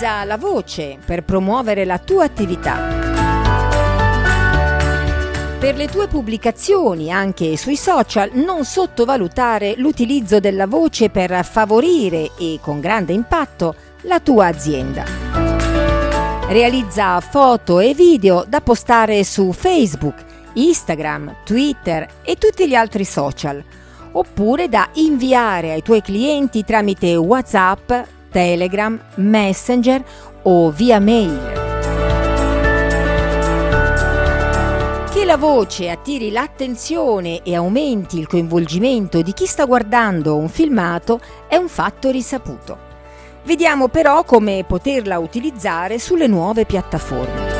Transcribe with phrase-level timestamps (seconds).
[0.00, 2.78] Utilizza la voce per promuovere la tua attività.
[5.58, 12.60] Per le tue pubblicazioni, anche sui social, non sottovalutare l'utilizzo della voce per favorire e
[12.62, 13.74] con grande impatto
[14.04, 15.04] la tua azienda.
[16.48, 20.24] Realizza foto e video da postare su Facebook,
[20.54, 23.62] Instagram, Twitter e tutti gli altri social,
[24.12, 27.92] oppure da inviare ai tuoi clienti tramite WhatsApp,
[28.30, 30.02] Telegram, Messenger
[30.42, 31.58] o via mail.
[35.10, 41.20] Che la voce attiri l'attenzione e aumenti il coinvolgimento di chi sta guardando un filmato
[41.48, 42.88] è un fatto risaputo.
[43.42, 47.58] Vediamo però come poterla utilizzare sulle nuove piattaforme.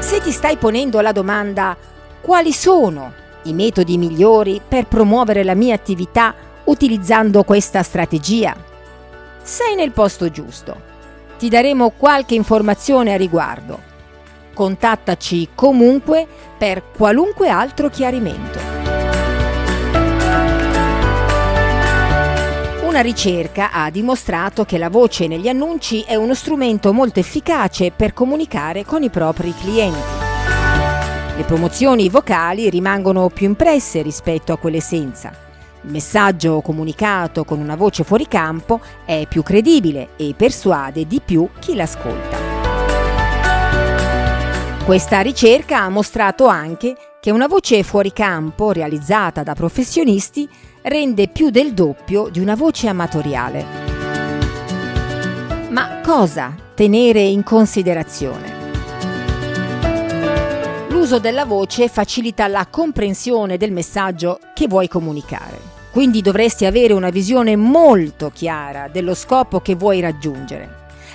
[0.00, 1.76] Se ti stai ponendo la domanda
[2.20, 3.12] quali sono
[3.44, 6.34] i metodi migliori per promuovere la mia attività
[6.68, 8.54] utilizzando questa strategia,
[9.42, 10.86] sei nel posto giusto.
[11.38, 13.80] Ti daremo qualche informazione a riguardo.
[14.52, 16.26] Contattaci comunque
[16.58, 18.58] per qualunque altro chiarimento.
[22.82, 28.12] Una ricerca ha dimostrato che la voce negli annunci è uno strumento molto efficace per
[28.12, 30.16] comunicare con i propri clienti.
[31.36, 35.47] Le promozioni vocali rimangono più impresse rispetto a quelle senza.
[35.82, 41.48] Il messaggio comunicato con una voce fuori campo è più credibile e persuade di più
[41.58, 42.36] chi l'ascolta.
[44.84, 50.48] Questa ricerca ha mostrato anche che una voce fuori campo realizzata da professionisti
[50.82, 53.66] rende più del doppio di una voce amatoriale.
[55.70, 58.57] Ma cosa tenere in considerazione?
[61.08, 65.58] L'uso della voce facilita la comprensione del messaggio che vuoi comunicare.
[65.90, 70.68] Quindi dovresti avere una visione molto chiara dello scopo che vuoi raggiungere.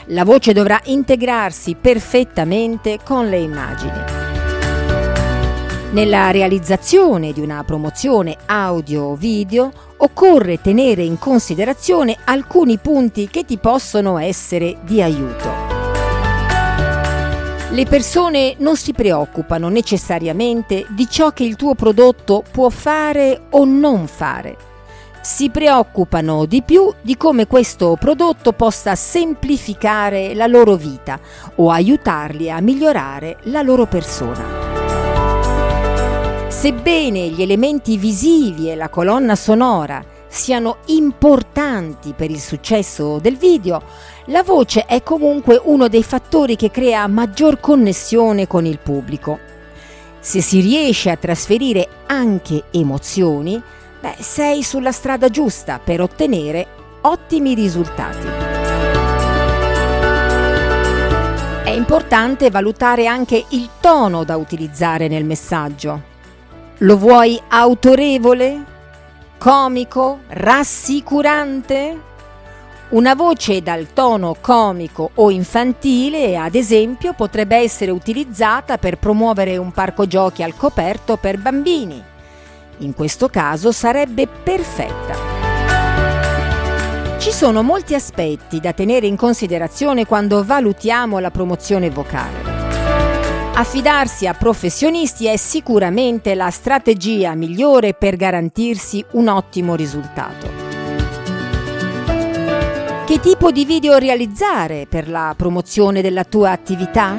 [0.06, 4.00] La voce dovrà integrarsi perfettamente con le immagini.
[5.92, 14.18] Nella realizzazione di una promozione audio-video occorre tenere in considerazione alcuni punti che ti possono
[14.18, 15.53] essere di aiuto.
[17.74, 23.66] Le persone non si preoccupano necessariamente di ciò che il tuo prodotto può fare o
[23.66, 24.56] non fare.
[25.22, 31.20] Si preoccupano di più di come questo prodotto possa semplificare la loro vita
[31.56, 34.46] o aiutarli a migliorare la loro persona.
[36.50, 43.84] Sebbene gli elementi visivi e la colonna sonora siano importanti per il successo del video,
[44.26, 49.38] la voce è comunque uno dei fattori che crea maggior connessione con il pubblico.
[50.20, 53.62] Se si riesce a trasferire anche emozioni,
[54.00, 56.66] beh, sei sulla strada giusta per ottenere
[57.02, 58.28] ottimi risultati.
[61.64, 66.02] È importante valutare anche il tono da utilizzare nel messaggio.
[66.80, 68.72] Lo vuoi autorevole?
[69.44, 70.20] Comico?
[70.28, 72.00] Rassicurante?
[72.92, 79.74] Una voce dal tono comico o infantile, ad esempio, potrebbe essere utilizzata per promuovere un
[79.74, 82.02] parco giochi al coperto per bambini.
[82.78, 85.18] In questo caso sarebbe perfetta.
[87.18, 92.43] Ci sono molti aspetti da tenere in considerazione quando valutiamo la promozione vocale.
[93.56, 100.50] Affidarsi a professionisti è sicuramente la strategia migliore per garantirsi un ottimo risultato.
[103.06, 107.16] Che tipo di video realizzare per la promozione della tua attività?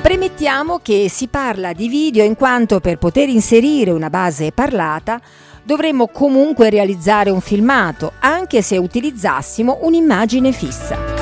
[0.00, 5.20] Premettiamo che si parla di video in quanto per poter inserire una base parlata
[5.64, 11.15] dovremmo comunque realizzare un filmato, anche se utilizzassimo un'immagine fissa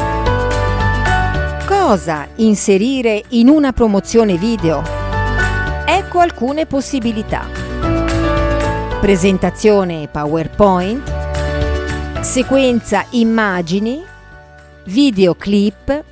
[1.64, 4.82] cosa inserire in una promozione video?
[5.86, 7.46] Ecco alcune possibilità.
[9.00, 14.02] Presentazione PowerPoint, sequenza immagini,
[14.84, 16.04] videoclip,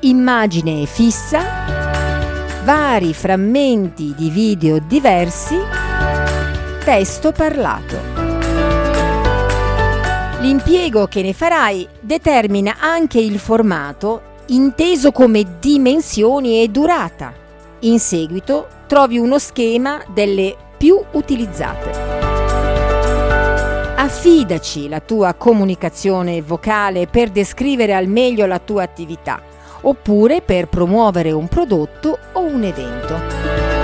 [0.00, 1.40] immagine fissa,
[2.64, 5.56] vari frammenti di video diversi,
[6.84, 8.16] testo parlato.
[10.40, 17.32] L'impiego che ne farai determina anche il formato inteso come dimensioni e durata.
[17.80, 21.90] In seguito trovi uno schema delle più utilizzate.
[23.96, 29.42] Affidaci la tua comunicazione vocale per descrivere al meglio la tua attività
[29.82, 33.77] oppure per promuovere un prodotto o un evento.